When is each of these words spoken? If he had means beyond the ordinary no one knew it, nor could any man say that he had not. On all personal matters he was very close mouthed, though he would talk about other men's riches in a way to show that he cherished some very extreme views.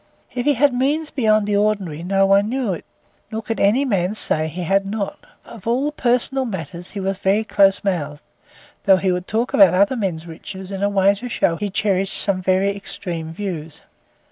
If 0.33 0.45
he 0.45 0.55
had 0.55 0.73
means 0.73 1.11
beyond 1.11 1.45
the 1.45 1.55
ordinary 1.55 2.01
no 2.01 2.25
one 2.25 2.49
knew 2.49 2.73
it, 2.73 2.85
nor 3.29 3.43
could 3.43 3.59
any 3.59 3.85
man 3.85 4.15
say 4.15 4.41
that 4.41 4.47
he 4.47 4.63
had 4.63 4.83
not. 4.83 5.27
On 5.45 5.61
all 5.63 5.91
personal 5.91 6.43
matters 6.43 6.89
he 6.89 6.99
was 6.99 7.19
very 7.19 7.43
close 7.43 7.83
mouthed, 7.83 8.23
though 8.85 8.97
he 8.97 9.11
would 9.11 9.27
talk 9.27 9.53
about 9.53 9.75
other 9.75 9.95
men's 9.95 10.25
riches 10.25 10.71
in 10.71 10.81
a 10.81 10.89
way 10.89 11.13
to 11.13 11.29
show 11.29 11.51
that 11.51 11.59
he 11.59 11.69
cherished 11.69 12.15
some 12.17 12.41
very 12.41 12.75
extreme 12.75 13.31
views. 13.31 13.83